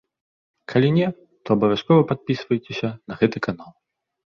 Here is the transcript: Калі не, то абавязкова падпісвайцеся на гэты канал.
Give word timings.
Калі 0.71 0.89
не, 0.97 1.07
то 1.43 1.47
абавязкова 1.61 2.07
падпісвайцеся 2.13 2.89
на 3.07 3.21
гэты 3.23 3.37
канал. 3.51 3.71